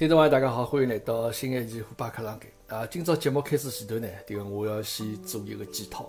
[0.00, 2.50] 听众朋友，大家好，欢迎来到新一期虎爸课堂间。
[2.68, 6.04] 啊，今朝节目开始前头呢，迭个我要先做一个检讨。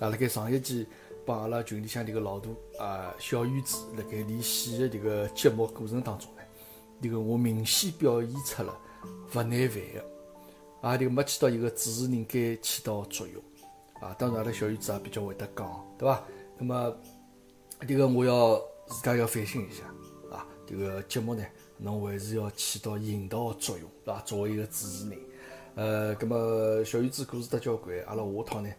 [0.00, 0.84] 啊，辣盖上一期
[1.24, 2.50] 帮阿拉群里向迭个老大
[2.84, 6.42] 啊小鱼子辣盖练戏的迭个节目过程当中呢，
[7.00, 8.76] 迭个我明显表现出了
[9.32, 10.04] 勿耐烦的，
[10.80, 13.40] 啊，迭个没起到一个主持人该起到的作用。
[14.00, 16.20] 啊，当然阿拉小鱼子也比较会得讲，对伐？
[16.58, 16.96] 那么
[17.82, 19.84] 迭个我要自家要反省一下。
[20.34, 21.44] 啊，迭个节目呢？
[21.78, 24.20] 侬还是要起到引导的作用，对伐？
[24.22, 25.18] 作为一个主持人，
[25.74, 28.70] 呃，葛么小鱼子故事得交关，阿拉下趟呢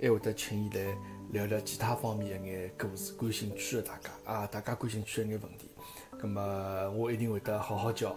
[0.00, 0.96] 还会得请伊来
[1.30, 5.70] 聊聊其他方面一眼故事，感兴趣的大家啊，大家感兴趣的眼问题，
[6.18, 8.16] 葛么我一定会得好好教，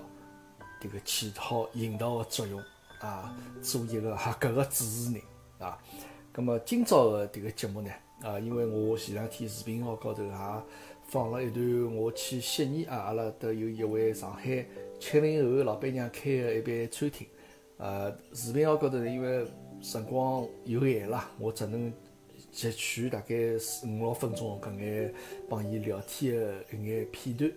[0.82, 2.60] 迭个起好引导的作用
[3.02, 5.22] 啊，做一个合格的主持人
[5.60, 5.78] 啊。
[6.32, 7.92] 葛么今朝的迭个节目呢，
[8.24, 10.32] 啊，因为我前两天视频号高头也。
[11.14, 14.66] 放了一段我去悉尼啊，阿拉搭有一位上海
[15.00, 17.28] 七零后老板娘开的一爿餐厅。
[17.78, 19.46] 呃，视频号高头呢，因为
[19.80, 21.94] 辰光有限啦，我只能
[22.52, 25.14] 截取大概四五六分钟搿眼
[25.48, 27.52] 帮伊聊天的一眼片段。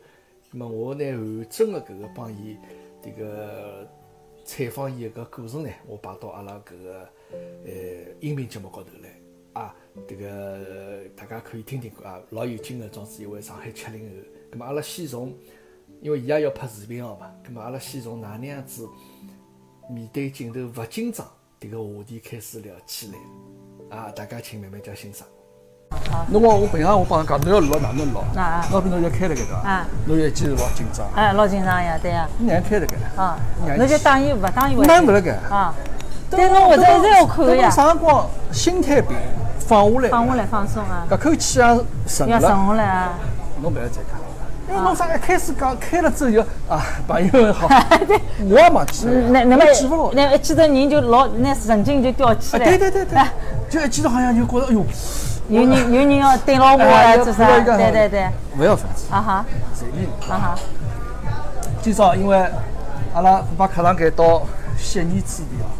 [0.50, 2.58] 那么我拿完整的搿个帮伊
[3.02, 3.88] 迭个
[4.44, 7.08] 采访伊个过程呢，我摆到阿拉搿个
[7.64, 7.72] 呃
[8.20, 9.08] 音频节目高头来。
[9.54, 9.74] 啊，
[10.08, 10.58] 这个
[11.16, 14.14] 大家可以听听啊，老有劲的，总是一位上海七零后。
[14.52, 15.32] 咁么阿拉先从，
[16.02, 18.86] 因为伊也要拍视频号嘛，咁么阿拉先从哪能样子
[19.88, 21.26] 面对镜头勿紧张
[21.58, 23.96] 这个话题开始聊起来。
[23.96, 25.26] 啊，大家请慢慢叫欣赏。
[25.90, 26.26] 好。
[26.30, 28.18] 侬讲我平常我帮侬讲，侬要录哪能录？
[28.36, 29.56] 啊老比侬要开了搿个。
[29.56, 29.88] 啊。
[30.06, 31.10] 侬一记是老紧张。
[31.14, 32.28] 哎，老紧张呀，对呀。
[32.38, 33.20] 你让开了搿？
[33.20, 33.38] 啊。
[33.78, 34.84] 侬就当伊勿打伊勿？
[34.84, 35.32] 哪勿辣盖？
[35.48, 35.74] 啊。
[36.30, 37.70] 但侬会得一直要看呀。
[37.70, 39.18] 啥辰光心态变？
[39.58, 41.06] 放下来，放下来，放松啊！
[41.10, 41.64] 搿口气也
[42.06, 42.32] 沉了。
[42.32, 43.14] 要沉下来啊！
[43.62, 44.20] 侬勿要再讲，
[44.68, 47.68] 因为侬啥一开始讲开了之后就啊，朋友们好。
[48.06, 48.20] 对。
[48.50, 49.12] 我也忘记了。
[49.30, 50.12] 那那么记不牢。
[50.12, 52.64] 那一记得人就老，那神经就吊起来。
[52.64, 53.18] 对对对对。
[53.70, 54.84] 就一记得好像就觉着哎呦，
[55.48, 57.60] 有人有人要对牢我啊，做啥？
[57.60, 58.28] 对对对。
[58.58, 59.06] 勿要放弃。
[59.10, 59.44] 啊哈。
[59.74, 60.06] 随便。
[60.30, 60.58] 啊哈。
[61.80, 62.44] 今朝因为
[63.14, 64.42] 阿拉把课堂间到
[64.76, 65.70] 悉尼之地啊，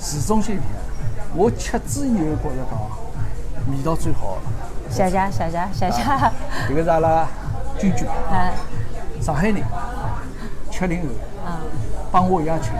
[0.00, 0.64] 市中心片，
[1.34, 2.78] 我吃之以后觉着讲。
[3.70, 4.38] 味道最好，
[4.90, 6.02] 谢谢谢谢谢谢。
[6.68, 7.26] 这个是阿拉
[7.78, 8.52] 君君，哎，
[9.20, 9.62] 上海人，
[10.70, 11.08] 七零后，
[11.46, 11.52] 嗯，
[12.10, 12.70] 帮我一样吃。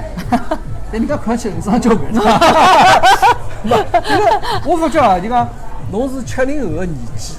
[0.90, 4.60] 但人家看起来五十交关，哈哈哈哈哈。
[4.66, 5.48] 我发觉啊，就讲
[5.90, 7.36] 侬是七零后的年纪，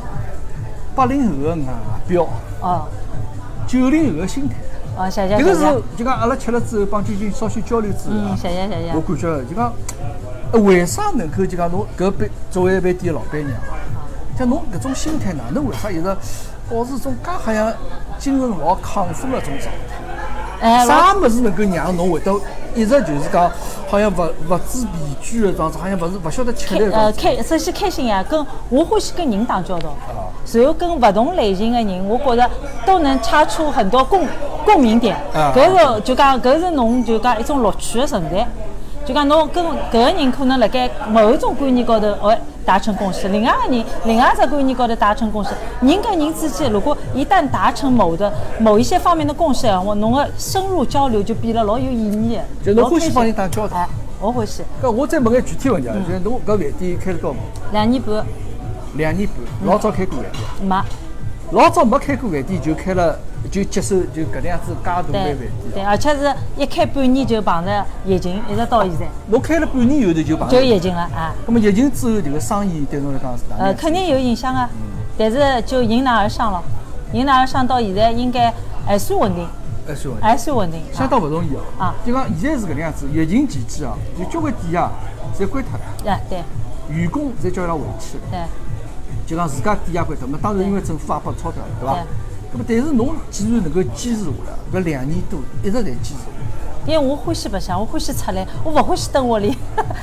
[0.95, 1.57] 八零后的外
[2.07, 2.27] 表，
[2.61, 2.87] 哦，
[3.67, 4.55] 九零后的心态，
[4.97, 5.37] 哦，谢谢。
[5.37, 5.59] 这个是
[5.97, 8.93] 就讲阿拉吃了之后，帮君君稍许交流之后，嗯，谢谢谢谢。
[8.95, 9.73] 我感觉就讲。
[10.59, 13.51] 为啥能够就讲侬搿爿作为一爿店老板娘，
[14.37, 16.17] 像侬搿种心态哪能为啥一直
[16.69, 17.73] 保持种介好像
[18.19, 19.71] 精神老亢奋的种状态？
[20.61, 22.31] 哎，啥物事能够让侬会得
[22.73, 23.51] 一直就是讲
[23.89, 24.85] 好像勿勿知
[25.21, 29.93] 疲倦的状态，好像勿是勿晓得吃力呃，开首先开心呀，跟我欢喜跟人打交道，
[30.53, 32.49] 然后跟勿同类型的人，我觉着
[32.85, 34.25] 都能擦出很多共
[34.65, 35.17] 共鸣点。
[35.33, 38.47] 搿个就讲搿是侬就讲一种乐趣的存在。
[39.05, 45.49] 就讲侬跟搿个人可能辣盖某一种观念高头，哦达成共识；另外个人另外只观念高头达成共识。
[45.81, 52.41] 人跟人之间，如果一旦达成某的某一些方面的共识，我侬个深入交流就变了老有意义的。
[52.63, 53.75] 就侬欢喜帮人打交道？
[53.75, 53.85] 哎，
[54.21, 54.63] 我欢喜。
[54.81, 57.43] 搿我再问个具体问题啊，就是侬搿饭店开了多少年？
[57.73, 58.25] 两年半。
[58.95, 60.69] 两年半，老早开过饭店？
[60.69, 60.81] 没。
[61.51, 63.19] 老早没开过饭店，就开了。
[63.51, 65.37] 就接受就搿能样子介大饭店，
[65.73, 69.07] 对，而且是一开半年就碰着疫情，一直到现在。
[69.27, 71.33] 侬开了半年以后头就碰就疫情了啊。
[71.45, 74.69] 那么疫情之后，这个生意对侬来讲是哪呃，肯定有影响啊。
[75.17, 76.63] 但是就迎难而上了，
[77.11, 78.51] 迎难而上到现在应该
[78.85, 79.47] 还算稳定，
[79.85, 80.81] 还算稳定，还算稳定。
[80.91, 81.59] 相当不容易哦。
[81.77, 81.95] 啊。
[82.05, 84.89] 就讲现在是搿能样子，疫情期间啊，就交关店啊，
[85.37, 86.11] 侪关脱了。
[86.11, 86.41] 啊，对。
[86.89, 88.17] 员工侪叫伊拉回去。
[88.31, 88.39] 对。
[89.27, 91.97] 就讲自家店也关脱，那么当然因为政府也拨钞票了，对伐？
[92.53, 96.13] 那么，但是侬既然能够坚持下来，搿两年多一直在坚持。
[96.85, 99.57] 因为我欢喜白相，我欢喜出来，我勿欢喜蹲屋里。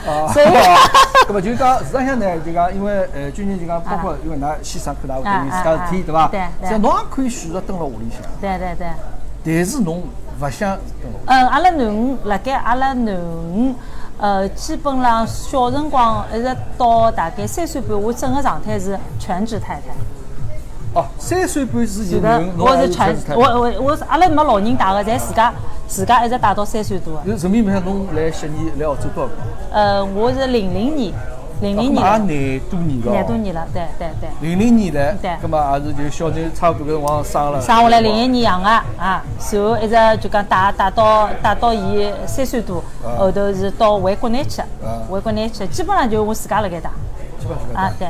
[0.07, 0.47] 啊， 所以，
[1.29, 6.29] 那么就讲实际上呢，就讲因为呃，最近就讲包括因为㑚先生课堂，等于自家事体，对伐？
[6.29, 6.71] 对对。
[6.71, 8.21] 像侬也可以选择蹲辣屋里向。
[8.41, 8.89] 对对对。
[9.45, 10.03] 但是侬
[10.41, 11.17] 勿想蹲屋。
[11.27, 13.75] 嗯，阿拉囡恩辣盖阿拉囡恩，
[14.19, 19.83] 呃，基本上小辰光一直到大概三岁半，我整个状态是全职太太。
[20.93, 25.53] 哦，三岁半是有人，我是全，我我我是阿拉没老人带个，侪自家
[25.87, 27.21] 自家一直带到三岁多。
[27.25, 29.31] 有人民没想侬来悉尼来澳洲多少？
[29.71, 31.13] 呃，我是零零年，
[31.61, 34.29] 零零年，也廿多年了，廿多年了，对对对。
[34.41, 37.61] 零零年来，对，葛么也是就小人差不多搿辰光生了。
[37.61, 42.83] 生下来零一年养个啊，随后一直就讲带带到带到伊三岁多，
[43.17, 44.61] 后头是到回国内去，
[45.09, 46.91] 回国内去，基本上就我自家辣盖带。
[47.39, 48.09] 基本上啊，对。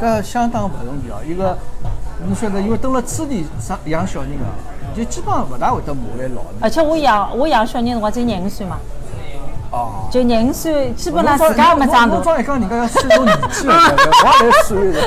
[0.00, 1.56] 搿相当勿容易哦，一个
[2.26, 4.54] 侬晓得，因为蹲辣村里生养小人啊，
[4.96, 6.50] 就基本上勿大会得麻烦老人。
[6.60, 8.78] 而且我养我养小人辰光才廿五岁嘛。
[9.72, 12.16] 哦，就廿岁，基本上自家也没长大。
[12.16, 15.00] 我早一讲人家要算侬年纪了，我也来算的。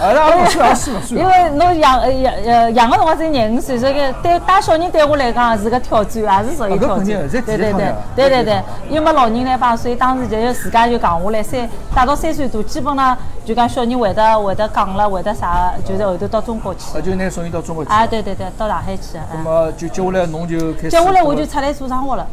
[0.00, 1.20] 啊，那我算也算勿算。
[1.20, 7.06] 因为侬养养呃养个辰光才廿五岁，所以对带小人对我来讲是个挑战，也是属于挑战。
[7.06, 16.98] 对对对对对对，又没老人来帮，所以当时就自家就扛下来，三带到三岁多，基本上就讲小人会得会得讲了，会得啥，就是后头到中国去。
[16.98, 17.92] 啊，就拿小人到中国去。
[17.92, 19.16] 啊，对对对，到上海去。
[19.32, 20.90] 那么就接下来侬就开始。
[20.90, 22.26] 接下来我就出来做生活了。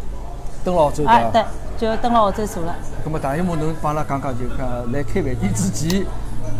[0.64, 1.44] 登澳洲啊，对。
[1.78, 2.76] 就蹲辣澳洲做了。
[3.06, 6.06] 咁么，大姨妈能帮阿拉讲讲，就讲来开饭店之前。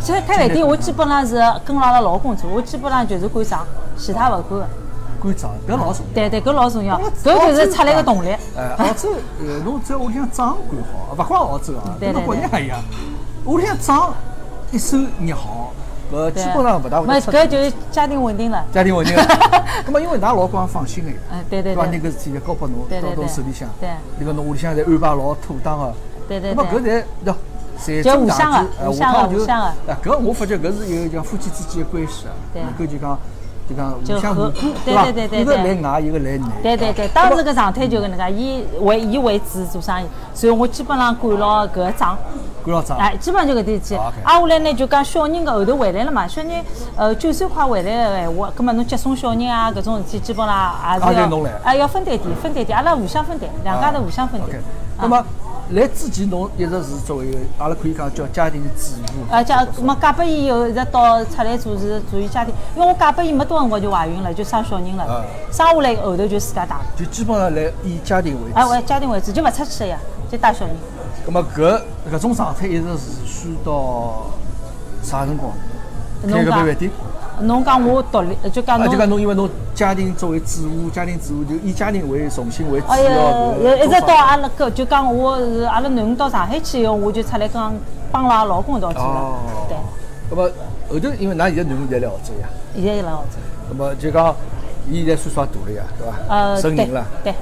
[0.00, 1.34] 其实开饭店，我基本上是
[1.64, 3.66] 跟阿拉老公做，我基本上就是管账，
[3.96, 4.68] 其他勿管。
[5.20, 6.14] 管账，搿老重要。
[6.14, 8.28] 对对，搿老重要，搿就是出来个动力。
[8.56, 9.08] 哎，澳洲，
[9.40, 12.78] 呃，侬在屋里向账管好，勿光澳洲啊，跟国内也一样。
[13.44, 14.14] 屋里向账
[14.70, 15.72] 一手捏好。
[16.10, 17.06] 呃，基本上勿大会。
[17.06, 18.64] 没，搿就是家庭稳定了。
[18.72, 19.22] 家庭稳定了。
[19.86, 21.16] 咁么，因为㑚老公也放心个呀。
[21.32, 21.76] 嗯，对对对。
[21.76, 23.68] 把那个事体交拨侬，交到手里向。
[23.80, 23.90] 对。
[24.18, 25.92] 那个侬屋里向侪安排老妥当个。
[26.28, 26.54] 对对对。
[26.54, 27.34] 咁么搿侪喏，
[27.78, 32.32] 财政大局，呃，下趟就，啊，搿我发觉搿是一个叫夫妻之间的关系啊。
[32.52, 32.62] 对。
[32.62, 33.18] 能够就讲。
[33.68, 36.42] 就讲互相互补，对对对对一个来外，一个来内。
[36.62, 42.16] 对对对，当时个状态就搿能介，伊为伊为主做生意，所以我基本上管牢搿个账。
[42.98, 43.94] 哎，基本上就搿点子。
[44.24, 46.50] 挨下来呢，就讲小人个后头回来了嘛，小人
[46.96, 54.48] 呃九岁快回来个闲话，葛末侬接送小人啊，搿种事体基本上也是要，哎要分担点，分担点，阿拉互相分担，两家头互相分担。
[54.98, 55.24] 那么。
[55.72, 59.30] 来之前，侬一直是作为一个阿拉可以讲叫家庭主妇。
[59.30, 65.26] 啊，嫁，么嫁拨伊以后，一直到出来做是做于家庭，因为我嫁拨伊没多辰光就怀孕了，就生小人了。
[65.52, 66.74] 生下来后头就自家带。
[66.96, 68.58] 就基本上来以家庭为主。
[68.58, 69.98] 啊，为家庭为主，就勿出去了呀，
[70.32, 70.74] 就带小人。
[71.30, 71.78] 那么搿
[72.10, 74.28] 搿种状态一直持续到
[75.02, 75.52] 啥辰光？
[76.26, 76.90] 开个饭店。
[77.42, 78.90] 侬讲我独立，就讲侬。
[78.90, 82.94] 就讲侬，因为侬家庭作为主妇，家庭主妇就以家庭为重心为主要。
[82.94, 87.62] 哎一直到阿拉个，就讲我是阿拉囡恩到上海去以后，我就出来跟
[88.10, 89.34] 帮了阿拉老公一道做了。
[89.68, 89.76] 对。
[90.30, 90.50] 那么
[90.88, 92.48] 后头，因为㑚现在囡恩在来澳洲呀。
[92.74, 93.36] 现在在澳洲。
[93.68, 94.34] 那么就讲，
[94.90, 96.34] 伊现在岁数也大了呀，对伐？
[96.34, 97.04] 呃，成人了。
[97.22, 97.34] 对。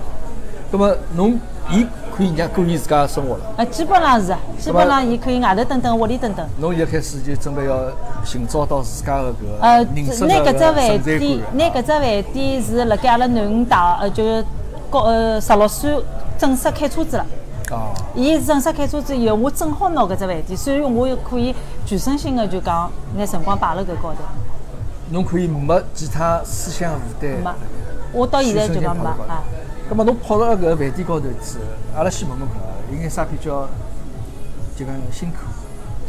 [0.71, 1.39] 那么侬，
[1.71, 1.87] 伊。
[2.17, 3.45] 可以让过年自家生活了。
[3.59, 6.49] 啊，基本上是，基本上伊可以外头等等，屋里等等。
[6.59, 7.93] 侬现在开始就准备要
[8.25, 14.43] 寻找到自家的搿个呃，拿搿只饭店，拿搿只饭店是辣盖阿拉囡恩大，呃，就是
[14.89, 16.03] 高呃十六岁
[16.39, 17.27] 正式开车子了。
[17.71, 17.93] 哦。
[18.15, 21.55] 伊正式开车子以后，我正好拿搿只饭店，所以我又可以
[21.85, 24.25] 全身心的就讲，拿辰光摆辣搿高头。
[25.11, 27.31] 侬可以没其他思想负担。
[27.45, 27.51] 没，
[28.15, 29.45] 我到现在就讲没啊。
[29.91, 31.59] 咁么侬跑到搿个饭店高头去，
[31.97, 32.59] 阿拉先问问看，
[32.91, 33.69] 有眼啥比较
[34.77, 35.37] 就讲辛苦？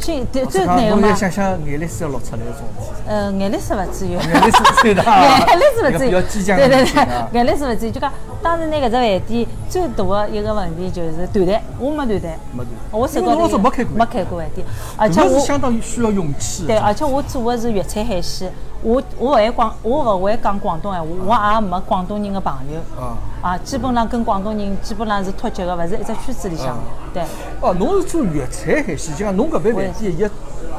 [0.00, 1.14] 辛，最最难个嘛。
[1.14, 2.64] 想想眼泪水要落出来种。
[3.06, 4.10] 呃，眼泪水勿至于。
[4.12, 5.02] 眼泪水最大。
[5.46, 6.08] 眼泪水勿至于。
[6.08, 7.90] 比较坚强对对对，眼泪水勿至于。
[7.90, 12.20] 就讲当时拿搿只饭店最大的一个问题就是团队，我没团队。
[12.52, 12.76] 没团队。
[12.92, 13.96] 我手高头没开过。
[13.96, 14.66] 没开过饭店，
[14.96, 15.28] 而且我。
[15.28, 16.66] 是相当于需要勇气。
[16.66, 18.52] 对，而且我做的是粤菜海鲜。
[18.82, 23.02] 我我勿会广，我勿会讲广东闲话，我也没广东人的朋友。
[23.02, 23.16] 啊。
[23.40, 26.76] 啊，基本上跟广东人基本上是脱节的，勿是一只圈子里向。
[27.12, 27.22] 对。
[27.60, 30.30] 哦，侬是做粤菜海鲜，就讲侬搿边饭店一。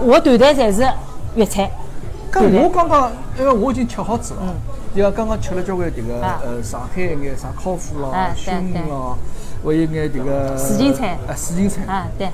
[0.01, 0.87] 我团队侪是
[1.35, 1.69] 粤菜。
[2.31, 4.39] 搿我刚刚，因为我已经吃好子了。
[4.43, 4.53] 嗯。
[4.95, 9.17] 就像刚刚吃了交关迭个呃上海一眼啥烤麸咯、熏咯，
[9.63, 10.57] 还有眼迭个。
[10.57, 11.17] 四锦菜。
[11.27, 11.83] 啊，四锦菜。
[11.85, 12.27] 啊，对。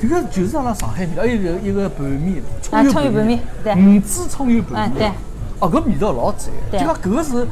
[0.00, 5.12] 这个就是阿拉上海面，还有一个一个拌面，葱油拌面，对，五子葱油拌面，对，
[5.58, 7.46] 哦，搿味道老赞，就讲搿个是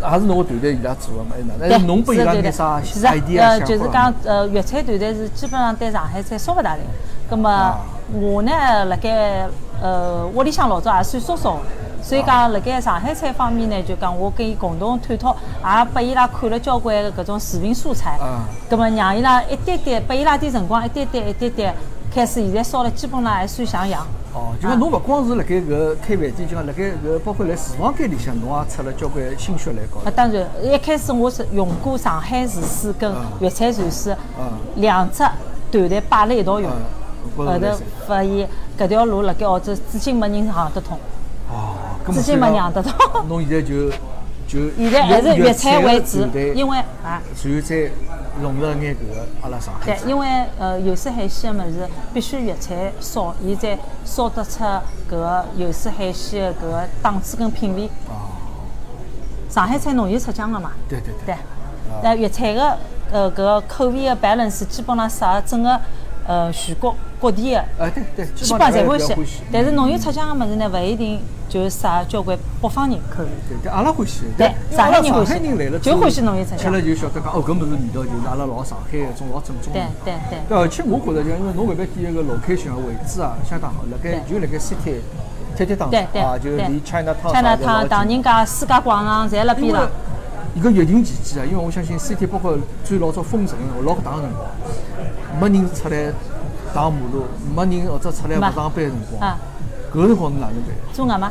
[0.00, 6.84] 也是侬个团队伊拉做个嘛，那侬拨伊拉点啥菜点呃，就是讲呃粤菜团队是基本上对上海菜稍勿大灵，
[7.28, 7.76] 葛么
[8.12, 8.52] 我呢
[8.84, 9.48] 辣盖
[9.82, 11.58] 呃屋里向老早也算烧烧。
[12.02, 18.18] 所以讲，辣盖上海菜方面呢，就讲我跟伊共同探讨，也拨伊拉看了交关搿种视频素材。
[18.22, 18.40] 嗯。
[18.70, 21.74] 葛末让伊拉一点点，拨伊拉点辰光，一点点，一点点，
[22.14, 24.06] 开始现在烧了，基本上还算像样。
[24.34, 30.00] 哦，就讲侬勿光是辣盖搿开饭店，就讲辣盖搿包括辣厨房间里向，侬也出了交关心血来搞。
[30.08, 34.16] 啊，当然，一开始我是用过上海厨师跟粤菜厨师，
[34.76, 35.18] 两只
[35.72, 36.70] 团队摆辣一道用，
[37.36, 37.60] 后头
[38.06, 40.98] 发现搿条路辣盖澳洲至今没人行得通。
[42.08, 42.14] 哦。
[42.14, 42.92] 至今没养得到
[43.28, 43.90] 侬现在就
[44.46, 47.90] 就 现在还是粤菜为主，因为啊，然后再
[48.40, 49.84] 融入眼搿个阿拉上海。
[49.84, 50.26] 对，因为
[50.58, 57.86] 呃有色海鲜个物事必须粤菜烧，伊才烧得出搿个有色海鲜个搿个档次跟品味。
[58.08, 58.30] 哦。
[59.50, 60.72] 上海菜浓油赤酱个嘛。
[60.88, 61.34] 对对对。
[62.02, 62.76] 那粤菜个
[63.10, 65.80] 呃搿个口味个 balance 基本上适合整个
[66.26, 67.58] 呃全国各地个。
[67.78, 69.42] 呃对对，基本上侪欢喜。
[69.52, 73.28] 但是浓油赤酱个物事呢，勿一定就适合交关北方人口味。
[73.48, 74.22] 对对，阿拉欢喜。
[74.36, 75.32] 对，上海人欢喜。
[75.32, 76.58] 上海人来了就欢喜浓油赤酱。
[76.58, 79.82] 吃了就晓得讲，哦搿物事味道就是阿拉老上海一种老正宗对。
[80.04, 80.58] 对对对。
[80.58, 85.00] 而且我觉着，就因为侬搿边点一个 location 位置啊，相当好，辣盖就辣盖 city。
[85.56, 89.88] 太太当啊，就离 China Town，唐人街、世界广场侪辣边上。
[90.54, 96.12] 一个疫情期间啊，因为我相信 CT 包括最老早封城、老大个辰光，没人出来
[96.74, 99.38] 打马路，没人或者出来勿上班个辰光，
[99.92, 100.74] 搿辰光是哪能办？
[100.92, 101.30] 做外卖。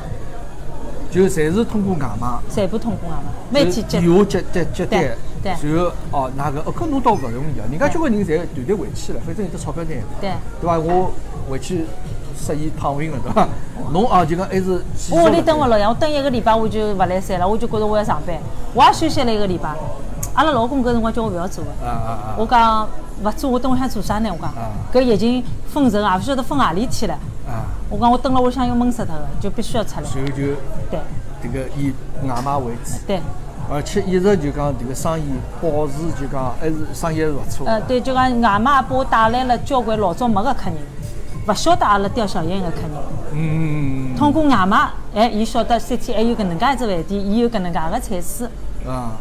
[1.09, 2.27] 就侪是通过外卖。
[2.49, 5.01] 全部通过外卖，每天接电话接接接单，
[5.43, 7.65] 然后哦，那个哦，搿侬倒勿容易啊！
[7.71, 9.89] 人家交关人侪团队回去了，反正有得钞票拿。
[10.19, 10.31] 对。
[10.61, 10.77] 对伐？
[10.77, 11.11] 我
[11.49, 11.85] 回去。
[12.39, 13.47] 适宜躺平了，对伐？
[13.91, 14.79] 侬啊，就讲还是。
[15.09, 18.37] 我屋里蹲勿牢呀，我蹲一个礼拜我就勿来三了，我就觉着我要上班，
[18.75, 19.75] 我也休息了一个礼拜。
[20.35, 21.71] 阿拉老公搿辰光叫我勿要做个，
[22.37, 22.87] 我讲
[23.23, 24.29] 勿做，我等屋想做啥呢？
[24.31, 24.53] 我讲，
[24.93, 27.17] 搿疫情封城，也勿晓得封何里天了。
[27.89, 30.03] 我讲我蹲辣屋里向要闷死脱个，就必须要出来。
[30.03, 30.55] 所以就
[30.91, 30.99] 对，
[31.41, 31.93] 这个以
[32.27, 32.93] 外卖为主。
[33.07, 33.21] 对。
[33.69, 35.23] 而且一直就讲这个生意
[35.61, 37.67] 保持就讲还是生意还是勿错。
[37.67, 40.75] 呃，对，就讲外卖拨我带来了交关老早没个客人。
[41.47, 42.91] 勿晓得阿拉钓小燕个客人，
[43.33, 48.45] 嗯，通过外卖，哎，伊晓得三天还有搿能介一只饭店，伊有搿能介个菜式。
[48.85, 49.11] 啊，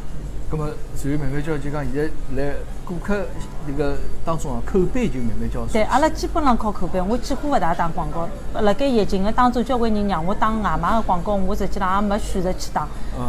[0.56, 2.10] 葛末随后慢慢叫就讲现在
[2.42, 3.26] 来顾客
[3.68, 5.66] 迭个当中啊，口碑就慢慢叫。
[5.66, 8.28] 对，阿拉基本上靠口碑，我几乎勿大打广告。
[8.60, 12.88] 辣盖疫情个当中，交关人让我打外卖个广告，我实际上也没选择去打，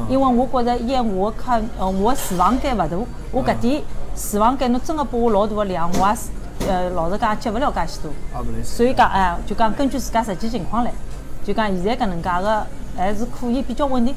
[0.10, 2.98] 因为我觉着一我客，呃，我厨房间勿大，
[3.32, 3.84] 我搿点
[4.16, 6.30] 厨房间侬真个拨我老大个量，我也是。
[6.68, 8.12] 呃，老实讲，接勿了介许多，
[8.64, 10.92] 所以讲，哎，就讲根据自家实际情况来，
[11.44, 12.66] 就讲现在搿能介个
[12.96, 14.16] 还是可以比较稳定。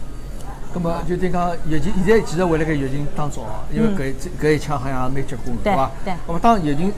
[0.75, 5.91] 咁么就等讲疫情，现在其实还辣盖疫情当中哦，因为搿搿一枪好像也蛮结棍个，对伐？
[6.05, 6.15] 对。
[6.29, 6.93] 咁么当疫情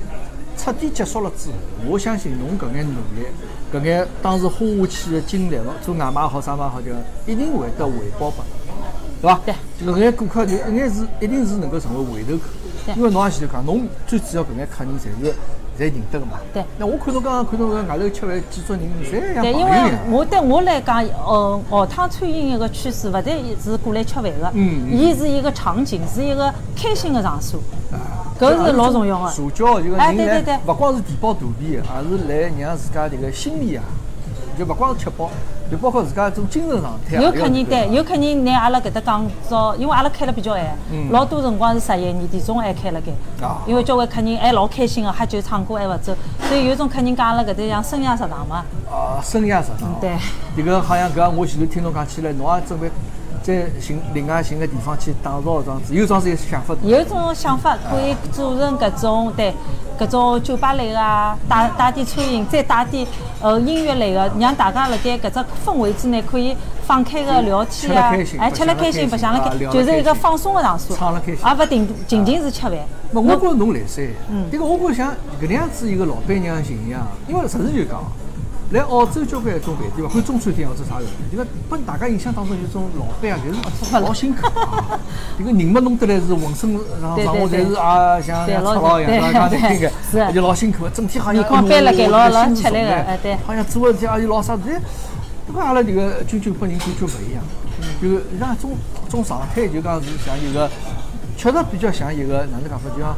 [0.58, 1.54] 彻底结束了之后，
[1.86, 3.26] 我相信侬搿眼努力，
[3.72, 6.90] 搿眼当时花下去个精力咯，做外卖好啥嘛好，就
[7.26, 8.76] 一定会得回报拨侬，
[9.22, 9.40] 对伐？
[9.46, 9.54] 对。
[9.86, 12.44] 搿眼顾客就一眼是一定是能够成为回头客。
[12.96, 15.34] 因为侬也前头讲，侬最主要搿眼客人侪是
[15.78, 16.38] 侪认得个嘛。
[16.52, 16.64] 对。
[16.78, 19.70] 那我看侬刚刚看侬搿外头吃饭几桌人，侪像对，因为
[20.10, 23.24] 我对我来讲，呃，学堂餐饮一个趋势，勿但
[23.62, 27.58] 是过来吃饭个，嗯，伊是一个场景，是一个开心个场所。
[27.90, 28.20] 啊。
[28.40, 29.30] 搿是老重要个。
[29.30, 33.84] 社交就讲人来，勿光是填饱肚皮，而是来让自家迭个心理啊，
[34.58, 35.30] 就勿光是吃饱。
[35.72, 37.16] 就包括自家一种精神状态。
[37.16, 40.62] 有客人对，有客人拿阿拉搿搭讲早，因为阿拉开了比较晚，
[41.10, 43.46] 老多辰光是十一二点钟还开了该。
[43.46, 43.62] 啊。
[43.66, 46.14] 因为交关客人还老开心个，喝酒唱歌还勿走，
[46.46, 48.62] 所以有种客人讲阿拉搿搭像深夜食堂嘛。
[48.90, 49.90] 啊，深夜食堂。
[49.98, 50.10] 对。
[50.54, 52.90] 迭个好像搿我前头听侬讲起来，侬也准备。
[53.42, 56.76] 再寻另外寻个地方去打造这样子，有这样子有想法。
[56.80, 59.52] 有种想法可以做成搿种对，
[59.98, 63.06] 搿种酒吧类个啊，带带点餐饮，再带点
[63.40, 66.56] 呃音乐类的，让大家辣盖搿只氛围之内可以
[66.86, 70.96] 放开个聊天啊，哎，吃了开心，白相了开，就是一个放松个场所，
[71.42, 72.72] 而勿定仅仅是吃饭。
[73.12, 78.02] 我觉着侬来三，嗯，迭个我觉着像搿能样子一个老板娘形象，因为实事求是讲。
[78.72, 83.52] 来澳洲交关一种饭店，勿管中餐厅或者啥个，这个拨大家印象当中有种老板啊，就
[83.86, 84.98] 是老辛苦啊。
[85.36, 94.62] 这个人么弄得来是浑身上上下侪是啊，像像赤佬一样，刚才听个，就老辛苦，整天好像光背了盖老老吃力个，哎对，好像做事体啊又老啥子，
[95.46, 97.44] 不过阿拉这个君君拨人感觉勿一样，
[98.00, 98.70] 就像中
[99.10, 100.70] 中上海就讲是像一个。
[101.42, 103.16] 确实比较像一个哪能讲法，就像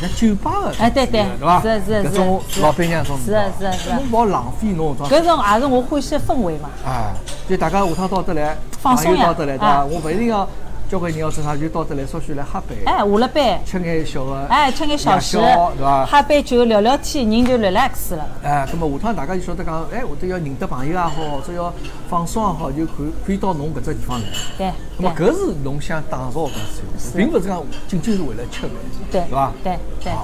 [0.00, 1.60] 像酒吧的，哎对对，对吧？
[1.60, 6.70] 是是是，搿种老板娘种，是是是，侬勿好浪费侬搿种也是我欢喜的氛围嘛。
[6.86, 7.12] 哎，
[7.48, 9.84] 就大家下趟到得来，放松到得来，对伐？
[9.84, 10.48] 我勿一定要。
[10.90, 12.76] 交关人要做啥就到这来，稍许来喝杯。
[12.84, 16.06] 哎，下了班，吃眼小个，哎，吃眼小食，对伐？
[16.06, 18.28] 喝杯酒，聊聊天，人就 relax 了。
[18.42, 21.72] 哎，那么下趟大家就晓得讲，哎，我都要认得朋友也好，或者要
[22.08, 24.26] 放松也好，就可可以到侬搿只地方来。
[24.58, 24.72] 对。
[24.98, 26.50] 那么搿是侬想打造搿
[26.98, 28.70] 事，并勿是讲仅仅是为了吃饭，
[29.10, 29.52] 对伐？
[29.64, 30.12] 对对。
[30.12, 30.16] 搿，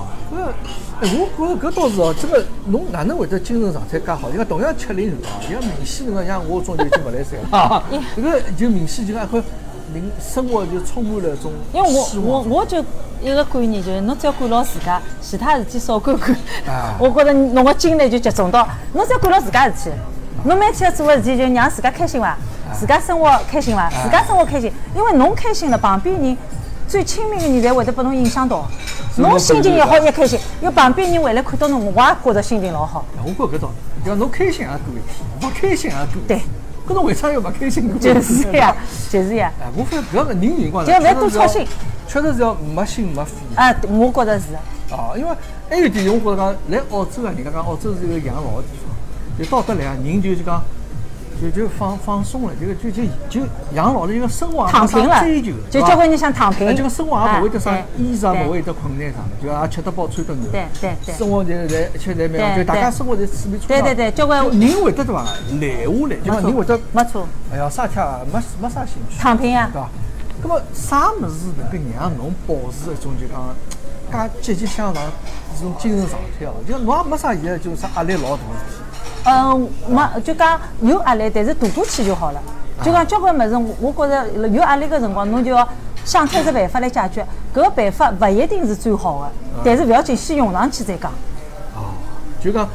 [1.00, 4.28] 哎，我觉着搿倒是哦，这个侬哪能会得精神状态介好？
[4.30, 7.82] 因为同样吃零食哦，像明显侬讲像我种就已经勿来三了，
[8.14, 9.42] 这个就明显就讲会。
[9.94, 12.84] 人生活就充满了种因为我我我就
[13.22, 16.34] 一个观念就是，侬只要管牢自家，其他事体少管管。
[16.98, 19.90] 我觉着侬个精力就集中到，侬只要管牢自家事体，
[20.44, 22.36] 侬每天要做个事体就让自家开心伐，
[22.72, 26.36] 自家生活开心伐，自家生活开心，因为侬开心了，旁边人
[26.88, 28.66] 最亲密的人才会得拨侬影响到。
[29.16, 33.04] 侬心情也好，越开心，要旁边人回来看到侬，我也觉着心情老好。
[33.22, 36.22] 我觉搿道理，就侬开心也过一天，勿开心也多。
[36.26, 36.40] 对。
[36.90, 37.98] 搿侬为啥要勿开心？
[38.00, 38.74] 就是呀，
[39.08, 39.52] 就是呀。
[39.60, 41.64] 哎，我反正搿个人情关就勿要多操心。
[42.08, 43.32] 确实是要没心没肺。
[43.54, 44.46] 啊，我觉着是。
[44.90, 45.30] 哦，因为
[45.68, 50.60] 还有点，我觉着讲来澳洲啊，人家讲澳洲是一个养老的地方，就到得来啊，人就是讲。
[51.40, 53.40] 就就放放松了，就就就就
[53.72, 55.24] 养老的一个生活躺平了，
[55.70, 56.76] 就交关人想躺平。
[56.76, 60.50] 这个生活也不会得啥衣裳，不会得困难啥的，就也吃得饱穿得暖。
[60.52, 61.14] 对对对。
[61.14, 65.24] 生活在在一切在蛮好，就大家生活在处理处对对对，交关人会得对伐？
[65.24, 65.66] 懒下
[66.08, 67.26] 来，就讲人会得没错。
[67.50, 69.18] 哎呀，啥天没没啥兴趣。
[69.18, 69.88] 躺平呀，对伐？
[70.42, 73.54] 那么啥物事能够让侬保持一种就讲
[74.42, 75.02] 介积极向上
[75.56, 76.54] 这种精神状态哦？
[76.68, 78.89] 就侬也没啥现在就是啥压力老大事体。
[79.24, 82.40] 嗯，没就讲有压力，但是度过去就好了。
[82.82, 85.68] 就讲交关物事，我觉着有压力个辰光，侬就要
[86.04, 87.26] 想出只办法来解决。
[87.54, 89.30] 搿个办法勿一定是最好的，
[89.64, 91.10] 但是勿要紧，先用上去再讲。
[91.76, 91.92] 哦，
[92.42, 92.68] 就讲。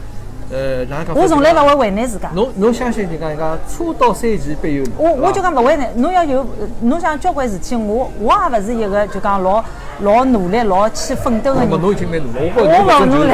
[0.52, 1.16] 呃，哪讲？
[1.16, 2.30] 我从来勿会为难自家。
[2.36, 4.92] 侬侬相信就讲人家车到山前必有路。
[4.96, 6.46] 我我就讲勿为难，侬要有，
[6.82, 9.66] 侬想交关事体，我我也勿是一个就讲老
[10.02, 11.70] 老努力、老去奋斗的人。
[11.70, 13.32] 侬已经蛮努力，我勿努力。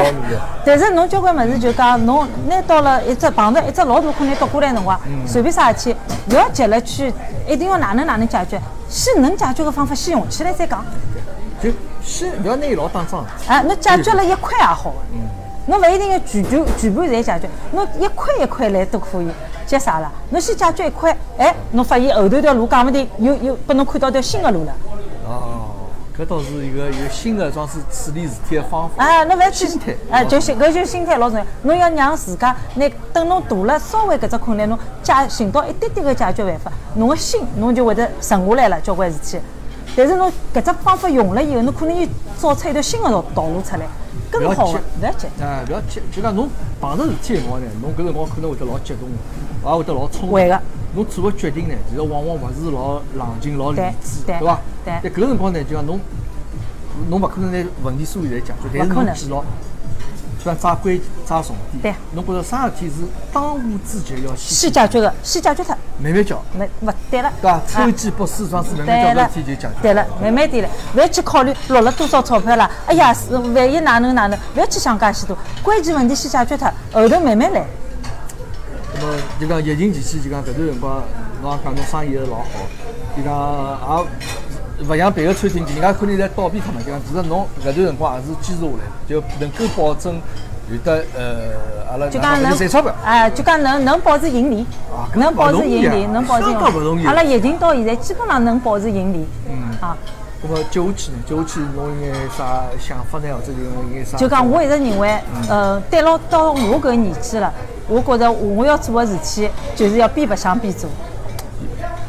[0.64, 5.96] 但是侬交关物事就讲，侬拿到了一只碰到一只老大困难倒过来辰光，随便啥事体，
[6.30, 7.12] 勿要急了去，
[7.48, 10.84] 一定要哪能哪能解决，先能解决个方法先用起来再讲。
[11.62, 11.70] 就
[12.02, 13.24] 先勿要拿伊老当桩。
[13.46, 14.92] 啊，侬解决了一块也好。
[15.12, 15.20] 嗯。
[15.66, 19.28] 侬勿一定要全全全部侪解决，侬一块一块来都可以。
[19.64, 20.10] 急啥了？
[20.30, 24.72] 侬先解决一块，哎，侬发现后头条路讲勿定又又拨侬看到条新的路了。
[25.24, 25.70] 哦，
[26.16, 29.02] 搿倒是一个有新的装饰处理事体的方法。
[29.02, 31.46] 啊，侬勿要去心态，哎，就心搿就心态老重要。
[31.62, 39.40] 侬要让自家，拿等侬大了，稍微搿只困难，侬解寻到一点点个解决办法，侬个心侬就会得沉下来了，交关事体。
[39.96, 42.06] 但是侬搿只方法用了以后，侬可能又
[42.38, 43.86] 找出一条新的道道路出来。
[44.38, 46.00] 不要急，不要急，哎，勿要急。
[46.10, 46.48] 就讲侬
[46.80, 49.08] 碰着事体辰光呢，侬搿辰光可能会得老激动，
[49.64, 50.30] 也会得老冲。
[50.30, 50.60] 会个。
[50.94, 54.60] 侬做个决定呢，其实往往勿是老冷静、老理智，对伐？
[54.84, 55.00] 对。
[55.02, 55.98] 在搿辰光呢，就讲侬，
[57.08, 59.42] 侬勿可能拿问题所有侪解决，但是侬记牢。
[60.48, 61.82] 要抓关抓重点。
[61.82, 61.94] 对。
[62.14, 62.94] 侬觉着啥事体是
[63.32, 65.76] 当务之急要先先解决个，先解决它。
[65.98, 66.42] 慢慢叫。
[66.58, 67.32] 没勿对了。
[67.40, 67.60] 对伐？
[67.68, 69.70] 抽机不死，桩事慢慢叫，事体就解决。
[69.80, 72.70] 对了，慢慢点了，勿要去考虑落了多少钞票了。
[72.86, 77.64] 哎呀，是万一哪能哪能，勿要去想介许多，关键问题先解决它，后头慢慢来。
[78.94, 81.02] 那么就讲疫情期间，就讲搿段辰光，
[81.42, 82.46] 侬也讲侬生意老好，
[83.16, 84.51] 就讲也。
[84.88, 90.20] 勿像别个餐厅，人家可能在倒闭脱嘛，就讲其实侬搿段辰光也是坚持下来，就能够保证
[90.70, 94.66] 有的呃，阿拉就讲能赚钞票，哎，就讲能能保持盈利，
[95.14, 97.06] 能保持盈利，能保持盈利。
[97.06, 99.26] 阿拉疫情到现在基本上能保持盈利。
[99.48, 99.54] 嗯。
[99.80, 99.96] 啊。
[100.44, 101.18] 那么接下去呢？
[101.24, 103.28] 接下去侬有眼啥想法呢？
[103.32, 104.16] 或者有眼啥？
[104.16, 107.52] 就讲我一直认为，呃，对牢到我搿个年纪了，
[107.88, 110.90] 我觉着我要做个事体就是要边白相边做。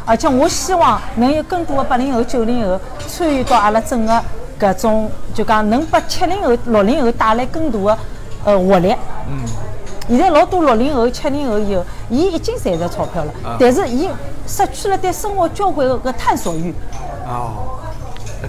[0.05, 4.21] 而且我希望能有更多的八零后、九零后参与到阿拉整个
[4.59, 7.97] 搿种，就讲能把七零后、六零后带来更大的
[8.45, 8.95] 呃活力。
[9.29, 9.45] 嗯。
[10.09, 14.09] 现在老多六零后、七零后以后，伊已经赚着钞票了，但是伊
[14.45, 16.73] 失去了对生活交关个探索欲。
[17.25, 17.79] 哦。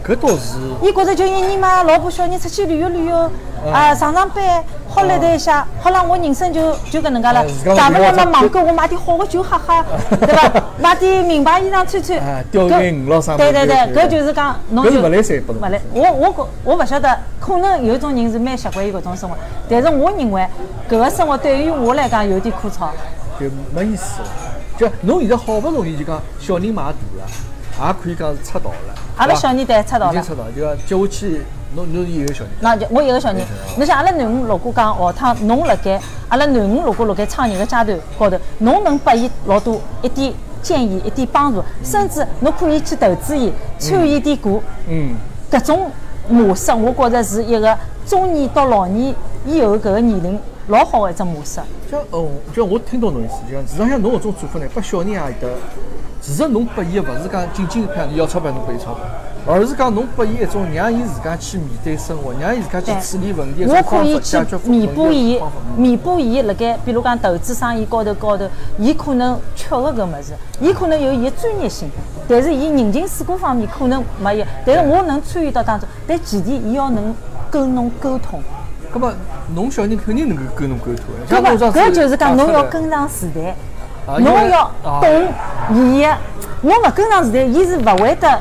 [0.02, 0.58] 搿倒是。
[0.82, 3.30] 伊觉着就一年嘛，老婆小人出去旅游旅游，
[3.72, 7.44] 啊，上上班，好来谈一下，好了，我人生就就搿能介了。
[7.76, 9.84] 大勿了嘛，网购，我买点好的酒喝喝，
[10.16, 10.62] 对伐？
[10.78, 12.18] 买点名牌衣裳穿穿。
[12.18, 13.36] 啊，钓鱼鱼捞上。
[13.36, 19.36] 对对对，搿就是讲，侬就勿来三不勿来，我我觉我勿晓得，可能有种人是蛮习惯于搿种生活，
[19.68, 20.46] 但是我认为
[20.88, 22.88] 搿个生活对于我来讲有点枯燥。
[23.38, 24.28] 就没意思了。
[24.76, 27.26] 就侬现在好不容易就讲小人买大了。
[27.80, 31.42] 也可以讲是出道了，阿拉小人对出道了，已经出道，就讲接下去，
[31.74, 33.42] 侬侬有一个小人，那就我一个小人。
[33.76, 40.32] 侬像阿拉囡恩，如果讲下趟，侬辣盖阿拉囡恩，如果辣盖创业个阶段高头，侬能拨伊老多一点
[40.62, 45.16] 建议，一点帮助，甚至侬可以去投资伊，参与点股，嗯，
[45.50, 45.90] 搿种
[46.28, 49.12] 模式，我觉着是一个中年到老年
[49.44, 51.60] 以后搿个年龄老好个一只模式。
[51.90, 55.56] 像哦，就像我听到侬意思，就讲实际上侬搿种做法呢，拨小人也有得。
[56.24, 59.04] 其实侬拨伊个勿是讲仅仅要钞票侬拨伊钞票，
[59.46, 65.38] 而是讲侬拨伊一种让伊自家去面对生活，让伊自家去处理问题我可以去弥补伊，
[65.76, 70.32] 弥补伊辣盖，比如讲投资生意高头高头，伊可能缺个搿物事，
[70.62, 71.90] 伊可能有伊专业性，
[72.26, 77.14] 但是伊人情世故方面可能没有，但是我能参与到当中，但前提伊要能
[77.50, 78.42] 跟侬沟通。
[78.94, 79.12] 搿么
[79.54, 83.54] 侬小人肯定能够跟侬沟通搿么搿就是讲侬要跟上时代。
[84.06, 85.04] 侬要懂
[85.72, 86.06] 伊，
[86.62, 88.40] 侬勿跟上时代，伊是勿会得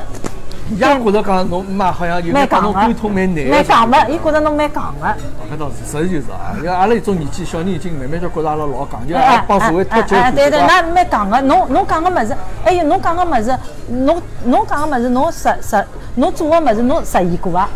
[0.70, 5.06] 伊也觉着讲侬妈好像有蛮帮侬沟通蛮难个，蛮戆个，伊觉着侬蛮戆个。
[5.52, 6.54] 搿倒是，实事求是啊。
[6.56, 10.66] 因为阿拉一种年纪，小人已经慢慢就觉着阿拉老戆，就哎帮社会脱节哎哎对对，吧？
[10.68, 11.40] 那蛮戆个。
[11.42, 17.68] 侬侬讲个物事，还有侬讲个物事，侬侬讲个物事，侬实实侬做个物事，侬实现过伐？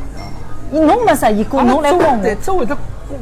[0.70, 2.35] 侬没实现过，侬来帮，我。
[2.42, 2.77] 只会得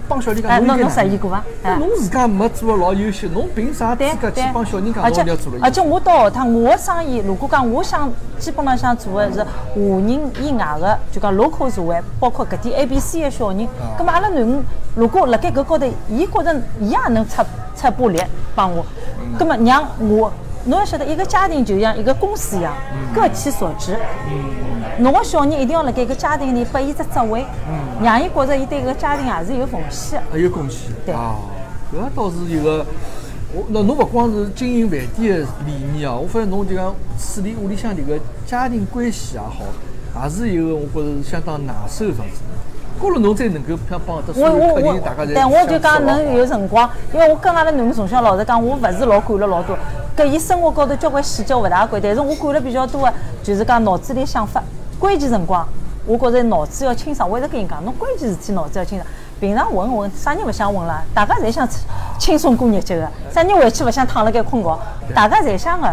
[0.08, 1.44] 帮小人侬侬实现过伐？
[1.62, 4.92] 哎侬自家没做得老优秀，侬凭啥资对格去对帮小人
[5.26, 5.60] 要做了？
[5.62, 17.42] 而且我到学堂，我的生意如果讲我想基本浪想做的是华人以外的，就讲 local 社会，包括搿点 A、B、C 的小人，葛末阿拉囡恩如果辣盖搿高头，伊觉着伊也能出
[17.76, 18.20] 出把力
[18.54, 18.84] 帮我，
[19.38, 20.32] 葛末让我。
[20.66, 22.74] 侬要晓得，一个家庭就像一个公司一样，
[23.14, 23.96] 各其所职。
[24.98, 27.44] 侬个小人一定要辣盖个家庭里拨伊只职位，
[28.02, 30.26] 让伊觉着伊对搿个家庭也是有奉献的。
[30.32, 31.36] 还有贡献对啊，
[31.92, 32.84] 搿倒是一个。
[33.54, 39.62] 我那侬勿光是经营饭店的理念啊，我发现侬就讲处理屋里向迭个家庭关系也好，
[40.24, 42.42] 也是一个我觉着相当拿手的桩事。
[42.98, 49.76] 过了侬才能够想帮得所有我我我客人大家，侪但我就讲能有辰光，因为我跟阿拉囡恩从小老实讲，我勿是老管了老多，
[50.16, 54.62] 搿伊生活高头交关细节我勿大管，但是我管了比较多的，就是讲脑子里想法，
[54.98, 55.66] 关键辰光，
[56.06, 57.28] 我觉着脑子要清爽。
[57.28, 59.06] 我一直跟伊讲，侬关键事体脑子要清爽。
[59.38, 61.02] 平常混混，啥人勿想混啦？
[61.12, 61.68] 大家侪想
[62.18, 64.78] 轻松过日脚个，啥人回去勿想躺辣盖困觉？
[65.14, 65.86] 大家侪想个，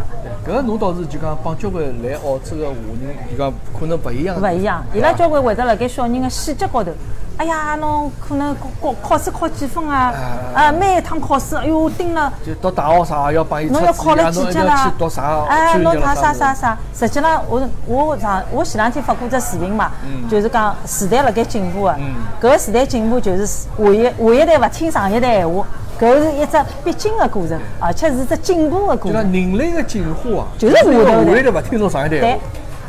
[0.48, 4.42] 搿侬倒是就讲帮交关来澳洲个华人，就讲可能勿一样。
[4.42, 4.84] 勿一样。
[4.94, 6.92] 伊拉交关会得辣盖小人个细节高头。
[7.36, 10.14] 哎呀，侬可能考考试考几分啊？
[10.54, 12.32] 啊，每一趟考试，哎哟，盯了。
[12.46, 15.44] 就读大学啥要帮伊侬要考了几级要啦去读啥？
[15.50, 16.78] 哎，侬啥啥啥啥啥？
[16.94, 21.96] 实际上，我我上我前两天发过只视频嘛，嗯就是讲时代辣盖进步个，
[22.40, 25.66] 搿个时代进步就是下一下一代勿听上一代闲话，
[26.00, 29.34] 搿是一只必经个过程，而且是只进步个过就讲程。
[29.34, 32.40] 人类的进化啊，就是下头的下一代勿听从上一代对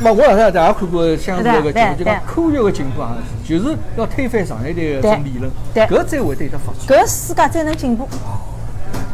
[0.00, 6.98] 那我两天大家看过相似的个对节目，就对讲科学的进步啊，就是要推翻上一代的对种理论，对搿才会对得发展。
[6.98, 8.08] 搿世界才能进步。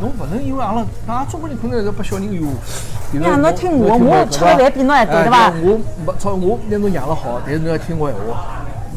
[0.01, 2.40] 侬勿能因为阿拉，阿拉中国人可能是拨小人哟，
[3.21, 8.47] 呀侬听我侬我吃的饭比侬还多哎对伐我没操，我拿侬养了好，但是侬要听我闲话，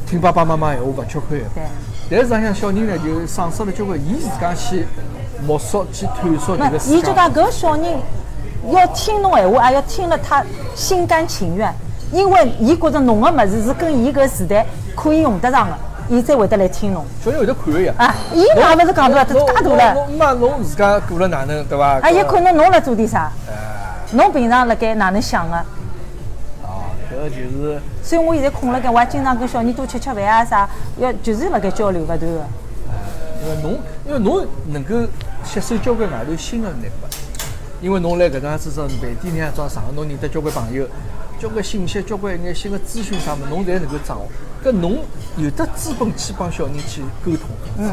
[0.07, 1.45] 听爸爸妈妈闲话，勿吃亏的。
[1.53, 1.63] 对。
[2.09, 4.85] 但是实际上小人呢，就丧失了交关，伊自家去
[5.45, 6.97] 摸索、去探索这那个世界。
[6.97, 7.83] 伊就讲搿小人
[8.71, 10.43] 要听侬闲话，也要听了他
[10.75, 11.73] 心甘情愿，
[12.11, 15.75] 因为伊觉着侬个物事是跟伊搿时代可以用得上个，
[16.07, 17.05] 伊才会得来听侬。
[17.23, 17.93] 小人会得看个呀。
[17.97, 21.99] 啊，伊也勿是讲大，他侬介大了，侬妈侬自家过了哪能对伐？
[21.99, 23.31] 啊，有可能侬辣做点啥，
[24.13, 25.55] 侬平常辣盖哪能想个？
[25.55, 25.65] 啊，
[27.11, 32.25] 搿个就是所以我现在空了盖，我也经常跟小人多吃吃饭啊啥，要就是辣盖交流勿断个。
[33.43, 34.95] 因为侬，因为侬能够
[35.43, 37.12] 吸收交关外头新的内物，
[37.83, 40.87] 因为侬来搿能样子种饭店里向装上，侬认得交关朋友，
[41.37, 44.27] 交关信息，交关一眼新的资讯啥物事，侬侪能够掌握。
[44.63, 44.99] 搿侬
[45.35, 47.91] 有得资本去帮小人去沟通，嗯，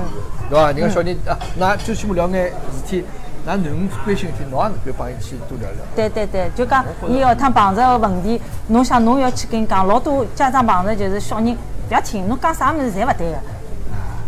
[0.48, 0.70] 对伐？
[0.70, 3.04] 人家小人啊，㑚最起码聊眼事体，
[3.44, 5.78] 㑚囡恩关心的事体，侬也能够帮伊去多聊聊。
[5.96, 11.52] 对对对，就讲伊学趟碰着个问题，侬想侬要去跟伊讲，老多家长碰着就是小人
[11.88, 13.38] 不要听，侬讲啥物事侪勿对个。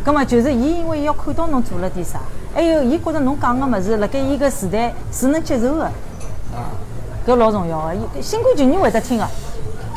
[0.03, 2.19] 葛么就是伊因为伊要看到侬做了点啥，
[2.55, 5.91] 还有伊觉着侬讲个物事辣盖伊个时代是能接受个，
[7.27, 7.95] 搿老重要个。
[7.95, 9.27] 伊新冠旧人会得听个，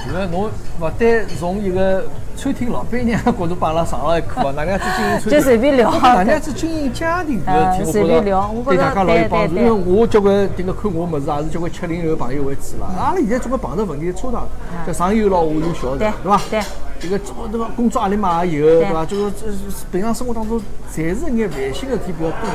[0.07, 2.03] 因为侬勿单从一个
[2.37, 9.55] 餐厅老板娘角度帮阿拉上了一课， 哪能样子经营餐厅，就随便聊哪能样子经营家庭搿嗯事体，随便聊我觉对大家老有帮助。
[9.55, 12.87] 因为我交关迭个看我物事也是交关七零后朋友为主啦。
[12.97, 14.43] 阿拉现在总归碰着问题差大，
[14.87, 16.41] 叫上有老下有小，对对伐？
[16.49, 16.61] 对。
[17.05, 17.67] 这个做对伐？
[17.75, 19.05] 工作压力嘛也有，对伐？
[19.05, 19.47] 就是这
[19.91, 20.59] 平常生活当中，
[20.91, 22.49] 侪是一眼烦心的事体比较多。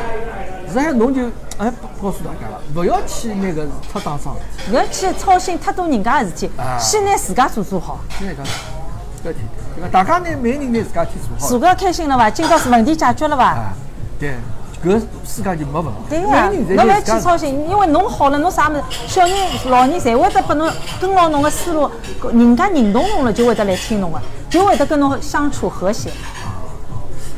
[0.66, 1.22] 实际上侬就
[1.58, 4.72] 哎告诉大家了，勿要去拿搿太当桩事体。
[4.72, 9.36] 勿要去操心太多人家个事体啊，先拿自家做做好，现在讲，搿天，
[9.76, 9.88] 对伐？
[9.90, 11.46] 大家拿每个人拿自家去做好。
[11.46, 12.28] 自家开心了伐？
[12.30, 13.44] 今朝是问题解决了伐？
[13.44, 13.72] 啊，
[14.18, 14.34] 对，
[14.83, 16.01] 搿世界就没问题。
[16.09, 19.37] 对呀、侬勿要去操心，因为侬好了，侬啥物事，小人、
[19.69, 21.90] 老人侪会得拨侬跟牢侬个思路，
[22.33, 26.11] 人家认同侬了，就会得来听侬个，就会得跟侬相处和谐。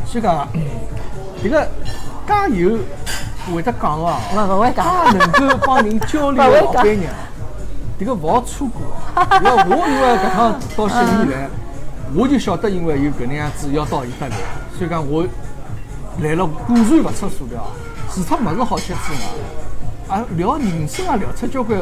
[0.06, 0.46] 所以讲啊，
[1.42, 1.66] 迭个
[2.28, 2.78] 加油
[3.52, 7.12] 会得讲个啊，勿勿会讲，介能够帮人交流的老板娘，
[7.98, 8.82] 迭个勿好错过。
[9.40, 11.48] 因为我因为搿趟到悉尼来，
[12.14, 14.36] 我就晓得因为有搿能样子要到伊搭来，
[14.78, 15.24] 所以讲我
[16.20, 17.66] 来了果然勿出所料，
[18.12, 21.80] 除脱物事好吃之外，啊聊人生啊聊出交关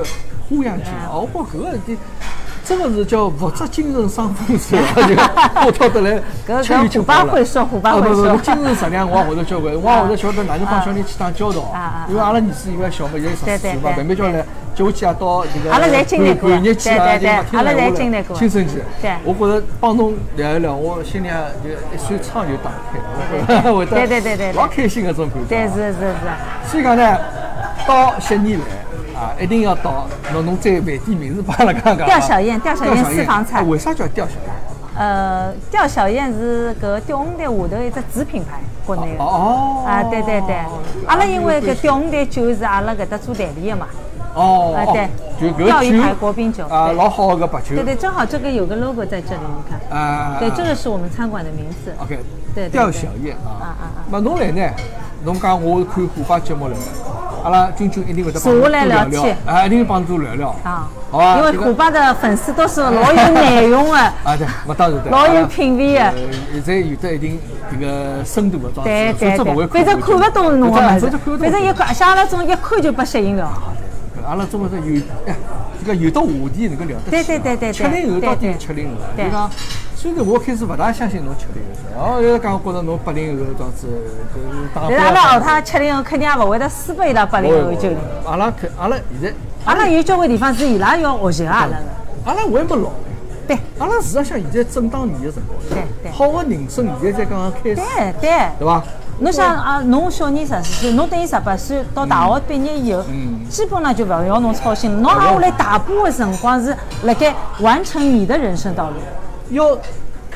[0.48, 1.10] 花样劲啊！
[1.12, 1.98] 我觉搿个事
[2.76, 4.94] 体真个是叫物质精神双丰收啊！
[5.54, 8.36] 就我跳得来，搿吃又吃搿虎爸会说，虎爸啊不不，会说。
[8.38, 12.06] 精神食量我也会得交关，我也会得晓得哪能帮小人去打交道 啊啊。
[12.08, 19.10] 因为阿拉儿子因为小嘛，现在十四岁嘛，对慢慢叫来接下去也到这个阿拉侪经历过寒日期啊，对对对就勿听阿拉侪闲话了经历过青春期对。
[19.24, 22.98] 我觉着帮侬聊一聊，我心里也就一扇窗就打开
[23.70, 25.48] 了， 对对对对对老开心的这种感觉。
[25.48, 26.70] 对，是是是。
[26.70, 27.18] 所以讲呢，
[27.86, 28.62] 到悉尼来
[29.20, 30.06] 啊，一定要到。
[30.32, 32.06] 侬侬再饭店名字帮阿拉讲讲啊。
[32.06, 34.50] 吊小燕吊小燕私房菜啊为啥叫吊小燕？
[34.96, 39.22] 呃，吊小燕是搿吊红台下头一只子品牌，国内的。
[39.22, 39.84] 哦。
[39.86, 40.56] 啊，对对对，
[41.06, 43.86] 阿拉因为搿吊红台酒是阿拉搿搭做代理的嘛。
[44.34, 44.74] 哦。
[44.74, 45.08] 啊，对。
[45.40, 46.66] 就搿钓鱼台国宾酒。
[46.66, 47.74] 啊，老好个白酒。
[47.74, 49.98] 对对，正好这个有个 logo 在这里，你看。
[49.98, 50.36] 啊。
[50.38, 51.94] 对，这个是我们餐馆的名字。
[52.02, 52.18] OK。
[52.54, 54.04] 对对对吊小燕啊啊啊啊。
[54.10, 54.62] 那侬来呢？
[55.22, 56.74] 侬讲我看虎爸节目来，
[57.44, 60.48] 阿拉君君一定会得帮侬聊聊聊天，啊，一定会帮助聊聊。
[60.64, 60.88] 啊。
[61.10, 61.36] 好啊。
[61.38, 63.98] 因为这个虎爸的粉丝都是老有内容的。
[64.24, 65.12] 啊对，我当然对。
[65.12, 66.14] 老有品味的呃，
[66.54, 67.38] 现在有得一定
[67.70, 73.52] 这个深度的装置，对对否则勿会对，反正看不懂侬的物事否则看不，懂反正一看，像阿拉种一看就被吸引了。
[74.26, 75.34] 阿拉中国人有哎，
[75.78, 77.10] 这个有的话题能够聊得起。
[77.10, 79.12] 对对对对对七零后到底是七零后啊？
[79.16, 79.50] 对就讲，
[80.00, 81.62] 虽然我开始勿大相信侬七零
[81.94, 83.86] 后，哦，现在讲觉着侬八零后这样子，
[84.34, 87.98] 就是打但是阿拉后趟七零后肯定也勿会得输拨伊拉八零后九零。
[88.24, 89.34] 阿拉可阿拉现在，
[89.66, 91.84] 阿拉有交关地方是伊拉要学习个阿拉个。
[92.24, 92.88] 阿拉还没老。
[93.46, 93.58] 对。
[93.78, 95.58] 阿拉事实上现在正当年的辰光。
[95.68, 96.10] 对对。
[96.10, 97.74] 好个人生现在才刚刚开始。
[97.76, 97.84] 对
[98.22, 98.30] 对。
[98.58, 98.82] 对伐？
[99.18, 103.04] 侬想啊，侬小人十四岁，侬等于十八岁到大学毕业以后，
[103.50, 104.98] 基本上就勿要侬操心了。
[105.02, 108.96] 侬挨下来大部分辰光是辣盖完成你的人生道路。
[109.50, 109.74] 要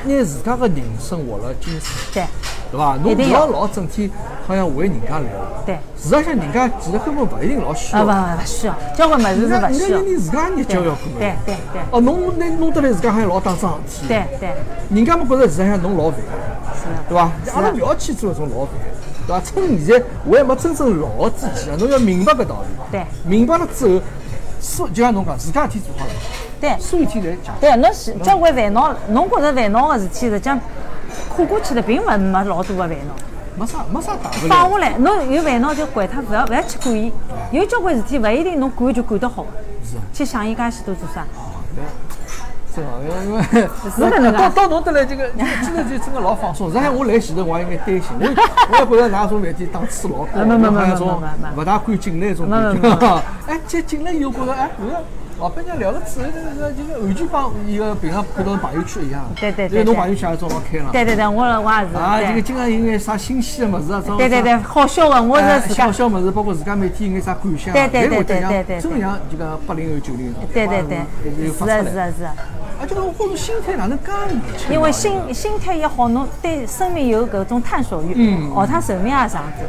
[0.03, 1.89] 拿自家个人生活了精彩。
[2.13, 2.23] 对。
[2.71, 2.97] 对伐？
[3.03, 4.09] 侬勿要老整天
[4.45, 5.25] 好像为人家来。
[5.65, 5.75] 对。
[5.95, 8.03] 事实上，人家其实根本勿一定老需要。
[8.05, 9.99] 啊，勿勿勿需要，交关物事是勿需要。
[9.99, 10.99] 人家连自家日脚要过。
[11.19, 11.81] 对对对。
[11.91, 14.07] 哦，侬拿弄得来自家还老当桩事体。
[14.07, 14.49] 对对。
[14.89, 16.19] 人家么觉着事实上侬老烦。
[16.75, 16.85] 是。
[17.07, 17.31] 对伐？
[17.53, 18.73] 阿拉勿要去做搿种老烦。
[19.27, 19.41] 对伐？
[19.41, 22.67] 趁现在我还没真正老之前啊，侬要明白搿道理。
[22.91, 23.05] 对。
[23.23, 24.01] 明白了之后，
[24.59, 26.11] 所就像侬讲，自家事体做好了。
[26.65, 26.79] 对。
[26.79, 27.55] 所有事体侪讲。
[27.59, 30.59] 对，侬是交关烦恼，侬觉着烦恼个事体，实际上
[31.29, 33.13] 跨过去了，并勿没老多个烦恼。
[33.57, 34.49] 没啥没啥大不了。
[34.49, 37.11] 放下来，侬有烦恼就管他，勿要勿要去管伊。
[37.51, 39.45] 有交关事体勿一定侬管就管得好。
[39.83, 39.95] 是。
[40.11, 41.25] 去想伊介许多做啥？
[42.73, 43.41] 是啊，因为
[44.33, 45.29] 到到侬得来这个，
[45.63, 46.69] 真的就真的老放松。
[46.73, 48.25] 然后我来前头我也有眼担心，我
[48.69, 51.23] 我也觉着㑚种饭店档次老高，好像种
[51.55, 53.21] 勿大敢进 来种感觉。
[53.47, 55.03] 哎，进进来以后觉着哎，搿个
[55.37, 59.25] 老板娘聊个之后，那个就是完全帮伊个平常看到朋友圈一样。
[59.35, 59.83] 对对对。
[59.83, 60.91] 侬朋友圈也做老开朗。
[60.93, 61.95] 对对对，我我也是。
[61.97, 64.15] 啊，这个经常有眼啥新鲜的物事啊，种。
[64.15, 65.85] 对对对，好笑的，我是自家。
[65.85, 67.73] 好笑物事，包括自家每天有眼啥感想。
[67.73, 68.79] 对对对对对对。
[68.79, 70.39] 真像就讲八零后九零后。
[70.53, 70.97] 对对对。
[71.51, 72.33] 是啊是啊是啊。
[72.79, 74.71] 而且我觉着心态哪能介年轻？
[74.71, 79.67] 因为心心态也好，侬对生命有搿种探索欲，嗯，学趟寿命也长点。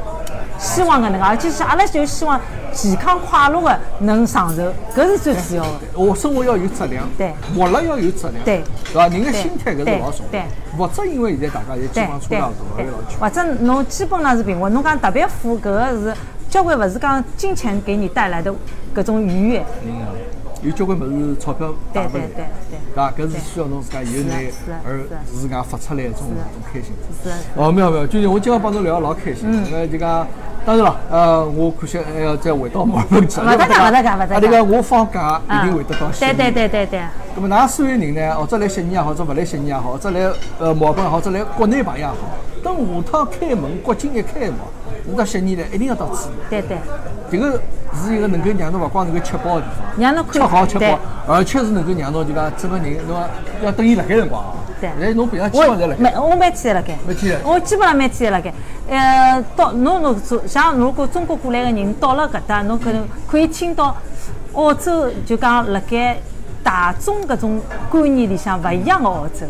[0.58, 2.40] 希望搿能介，而且是阿拉就希望
[2.76, 4.62] 健康快乐的能长寿，
[4.94, 5.80] 搿是最主要的。
[5.94, 8.62] 我生活要有质量，对，活了要有质量，对，
[8.92, 9.08] 对伐？
[9.08, 10.30] 人的心态搿是老重要。
[10.30, 10.42] 对，
[10.78, 13.16] 物质因为现在大家也基本上差勿多，对老缺。
[13.18, 16.14] 或者侬基本上是平稳，侬讲特别富，搿个是
[16.50, 18.54] 交关勿是讲金钱给你带来的
[18.92, 19.64] 各种愉悦。
[19.84, 19.92] 嗯。
[20.66, 22.44] 有交关物事钞票带不来，对
[22.92, 23.12] 伐？
[23.12, 24.46] 搿是需要侬自家有耐
[24.84, 26.92] 而自家发出来一种种开心。
[27.54, 29.44] 哦，没有没有，就是我今朝帮侬聊老开心。
[29.44, 29.64] 嗯。
[29.70, 30.26] 那就讲，
[30.66, 33.38] 当然了，呃，我可惜还要再回到墨尔本去。
[33.42, 34.36] 勿得讲，勿得讲，勿得讲。
[34.38, 36.32] 啊，迭个我放假一定会得到悉尼。
[36.32, 37.00] 对对对对对。
[37.36, 40.20] 那么，㑚所有人呢，或者来悉尼也好，或者勿来悉尼也好，或者来
[40.58, 42.16] 呃墨尔本也好，或者来国内朋友也好，
[42.64, 44.56] 等下趟开门，国境一开幕，
[45.06, 46.28] 你到悉尼来，一定要到此。
[46.50, 46.76] 对对。
[47.30, 47.60] 这个
[47.94, 53.20] 是一个能够让侬勿光能够吃饱的地方，让侬吃好吃饱，而且是能够让侬就讲整个人侬
[53.64, 54.54] 要等伊辣盖辰光啊。
[54.80, 54.90] 对。
[54.98, 56.00] 现在侬平常基本上在辣盖。
[56.00, 56.96] 每我每天在辣盖。
[57.06, 57.40] 每天。
[57.44, 58.52] 我基本上每天在辣盖。
[58.88, 63.96] 呃，到侬如果像如果中国过来个人到了搿搭，侬可能可以听到
[64.52, 66.18] 澳洲就讲辣盖
[66.62, 69.46] 大众搿种观念里向勿一样的澳洲。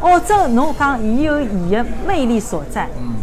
[0.00, 2.88] 澳洲侬讲伊有伊的魅力所在。
[2.98, 3.13] 嗯。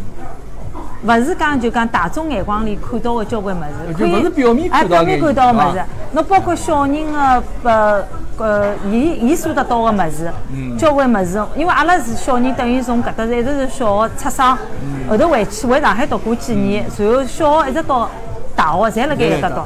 [1.03, 8.03] 勿是讲就讲大众眼光里看到的交关物事，可以是表面看到的物事，侬包括小人的呃
[8.37, 10.31] 呃，伊伊所得到的物事，
[10.77, 14.57] 交关物事，因为阿拉是小人，等于从搿搭一直是小学出生，
[15.09, 18.09] 后头回去回上海读过几年，然后小学一直到
[18.55, 19.49] 大学，侪辣盖搿搭。
[19.49, 19.61] 读。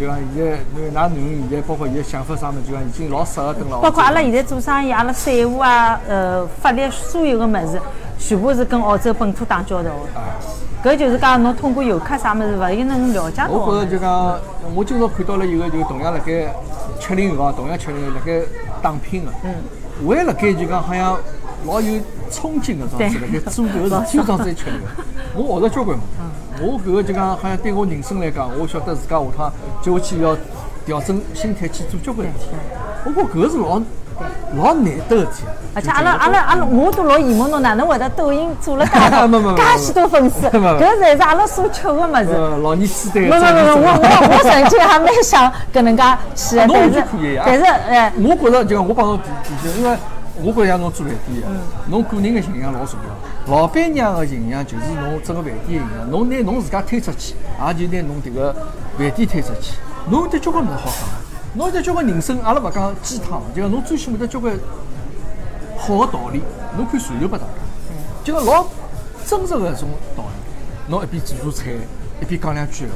[0.00, 3.82] 就讲现在，因为㑚囡恩现在包括伊个想法上面，就讲已经老适合跟老。
[3.82, 7.78] 包括阿拉现在做生意，阿拉税务啊，呃，法律所有个物事。
[8.22, 13.50] 全部是跟澳洲本土打交道的，搿就是讲侬通过游客啥物事，勿一定能了解到。
[13.50, 14.38] 我觉着就讲，
[14.74, 16.54] 我今朝看到了一个就同样辣盖
[17.00, 18.42] 七零后啊，同样七零后辣盖
[18.82, 19.54] 打拼个，嗯，
[20.04, 21.18] 我也辣盖就讲好像
[21.66, 21.98] 老有
[22.30, 24.80] 冲劲个状子，辣盖做 搿个事体，状子七零
[25.34, 26.04] 后，我学着交关嘛，
[26.60, 30.36] 我搿个就讲好像对我人生来讲，我晓得自家下趟接下去要
[30.84, 32.46] 调整心态去做交关事体，
[33.04, 33.80] 我觉搿是老。
[34.54, 35.44] 老难得事体，
[35.74, 42.60] 而且阿拉阿拉阿拉，我都老羡慕侬哪能会得抖音做了介介许多 粉丝，搿才是阿拉所缺的物事。
[42.62, 43.20] 老年痴呆。
[43.20, 46.02] 没没没，我我我曾经还蛮想搿能介
[46.34, 47.04] 去的，但是
[47.46, 49.24] 但是哎，我觉着就讲我帮侬提
[49.62, 49.96] 提醒，因为
[50.42, 51.46] 我觉着像侬做饭店的，
[51.88, 53.52] 侬个人的形象老重要。
[53.54, 57.34] 老板娘的形象就是侬整个饭店的形象，侬拿侬自家推出去，
[57.66, 58.52] 也就拿侬迭个
[58.96, 59.76] 饭店推出去，
[60.08, 61.08] 侬有得交关物事好讲。
[61.54, 64.56] 侬有得交关人生，阿拉勿讲鸡汤，就讲侬最起码得交关
[65.76, 66.42] 好的道理，
[66.76, 67.52] 侬可以传授拨大家。
[68.24, 68.66] 就讲老
[69.26, 71.70] 真实个种道理，侬一边做做菜，
[72.20, 72.94] 一边讲两句闲话，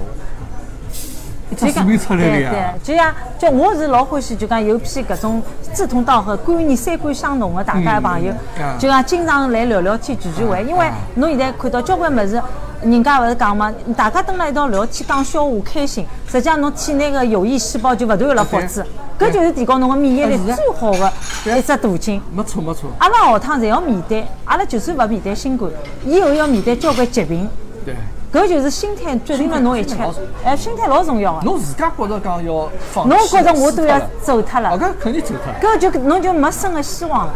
[1.55, 2.75] 一只视频出来了呀。
[2.83, 8.33] 就像就我是老欢喜，就讲有批搿种志同道合、观念三观相同的大家朋友，
[8.79, 10.63] 就讲经常来聊聊天、聚聚会。
[10.65, 12.43] 因为侬现在看到交关物事。
[12.83, 18.85] 人家勿是讲嘛，大家蹲辣一道聊天讲笑话开心，实际上侬体内个有益细胞就勿断辣复制，
[19.19, 22.21] 搿就是提高侬个免疫力最好个一只途径。
[22.31, 22.91] 没错没错。
[22.99, 25.73] 阿拉下趟侪要面对，阿拉就算勿面对新冠，
[26.05, 27.49] 以后要面对交关疾病。
[27.87, 27.95] 对。
[28.35, 29.97] 搿就是心态决定了侬一切。
[30.45, 31.43] 哎，心态老重要个。
[31.43, 34.77] 侬自家觉着讲要放侬觉着我都要走脱了。
[34.77, 35.77] 搿肯定走脱了。
[35.77, 37.33] 搿就侬就没生个希望了。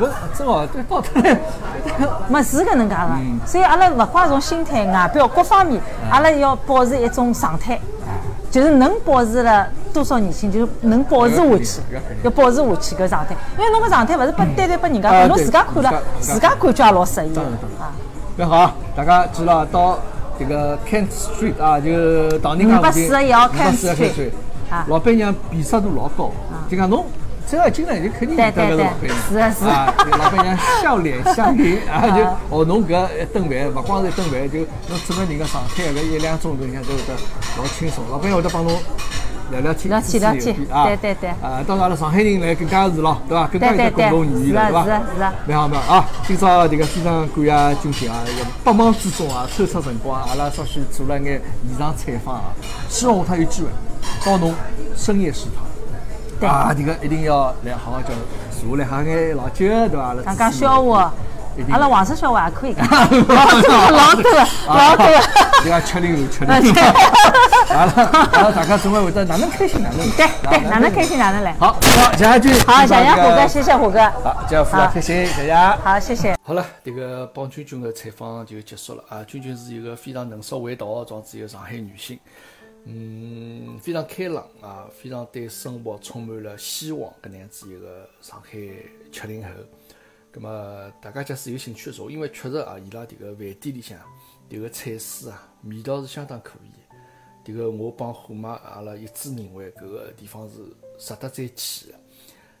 [0.00, 1.36] 勿真哦对到头来，
[2.28, 7.80] 没是搿能介个，所以阿拉勿怪从心态、外表各方面，阿拉要保持一种状态，
[8.50, 11.80] 就是能保持了多少年轻，就能保持下去，
[12.22, 13.36] 要保持下去搿状态。
[13.58, 17.92] 因为侬搿状态勿是拨单单拨人家，侬自家看了，自家感觉也老适意啊。
[18.36, 19.98] 那好，大家记了到
[20.38, 24.30] 这个 Kent Street 啊，就唐人街附近，五百四十一号 Kent Street，
[24.86, 26.30] 老板娘辨识度老高，
[26.68, 27.04] 就讲侬。
[27.44, 37.12] 只要进来就肯定认得个老板娘，是啊是啊，老板娘笑脸相迎 啊，就哦侬搿一顿饭，勿光是一顿饭，就侬整个人个状态，搿一两钟头，人家都会得
[37.58, 38.02] 老轻松。
[38.10, 38.72] 老板娘会得帮侬
[39.52, 43.46] 聊聊天，聊天聊天啊，对对对，啊，当然阿拉上海人来更加是咯，对伐？
[43.46, 44.84] 更加有共同语言了，对伐？
[44.84, 46.08] 是啊是啊，蛮好蛮好啊！
[46.26, 48.18] 今朝这个非常感谢君婷啊，
[48.64, 52.44] 百忙之中啊抽出辰光，阿拉稍许做了眼现场采访啊，
[52.88, 53.68] 希望下趟有机会
[54.24, 54.54] 到侬
[54.96, 56.48] 深夜食堂。
[56.48, 58.08] 啊，这个一定要来好好叫
[58.50, 60.16] 坐来喝眼老酒，对吧？
[60.24, 61.12] 讲讲笑话，
[61.70, 64.30] 阿拉黄色笑话也可以 讲，老多老多
[64.66, 65.06] 老多。
[65.64, 66.82] 你看七零后，七零后。
[67.72, 67.92] 好了，
[68.32, 69.98] 好了，大家总归会得哪能开心哪能。
[70.12, 71.54] 对对，哪能开心哪能来。
[71.54, 72.52] 好，好，接下去。
[72.66, 74.10] 好，谢谢虎哥，谢谢虎哥。
[74.22, 75.54] 好，这样非常开心，谢谢。
[75.54, 76.36] 好，谢谢。
[76.42, 79.24] 好了，这个帮君君的采访就结束了啊。
[79.26, 82.18] 君君是一个非常能说会道的这样子一个上海女性。
[82.84, 88.58] 嗯，非常开朗啊，非常对生活充满了希望，搿能样子一个上海
[89.12, 89.48] 七零后。
[90.32, 93.98] 葛么大家假使有兴趣的时候，因为确实啊，伊拉迭个饭店里向
[94.48, 96.70] 迭个菜式啊，味道是相当可以。
[97.44, 100.56] 迭个我帮虎妈阿拉一致认为，搿个地方是
[100.98, 101.98] 值得再去的。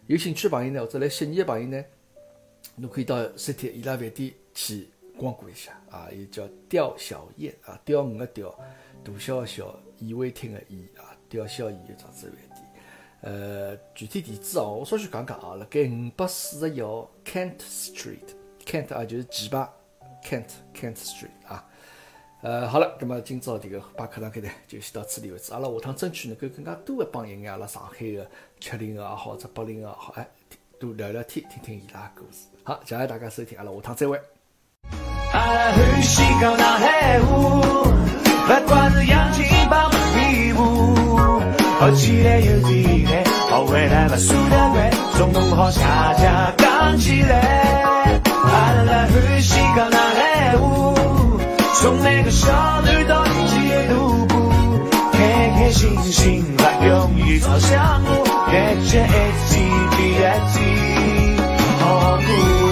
[0.06, 1.84] 有兴趣朋友呢，或者来悉尼的朋友呢，
[2.76, 8.50] 侬可以到三天伊拉饭店去光顾一下啊，伊叫钓小燕啊，钓鱼的钓，
[9.02, 9.74] 大小的小。
[9.98, 12.51] 宴会厅的宴啊，吊销宴的装置饭。
[13.22, 19.58] 呃，具体地址哦，我稍许讲讲啊，辣盖五百四十一号 Kent Street，Kent 啊就是几排
[20.24, 21.64] Kent Kent Street 啊。
[22.42, 25.52] 呃，好了，那么今朝这个八课堂开呢，就先到此地为止。
[25.52, 30.28] 阿拉下趟争取能够更加多的帮一眼阿拉上海的七零后也好，或者八零后也好，哎，
[30.80, 32.48] 多聊聊天，听听伊拉故事。
[32.64, 34.20] 好，谢谢大家收听，阿拉下趟再会。
[38.48, 41.41] 不管是氧气包屁股，
[41.82, 43.24] 好起来，有滋味。
[43.50, 48.20] 好未来，把塑料袋装满好，大家讲起来。
[48.24, 51.40] 阿拉来呼吸个那黑雾，
[51.80, 54.52] 从每个小路到林子也徒步，
[55.10, 55.18] 开
[55.56, 58.10] 开心心来勇于做项目，
[58.46, 59.10] 一节一
[59.50, 59.58] 节
[59.96, 60.20] 比一
[60.52, 60.60] 节
[61.80, 62.71] 牢固。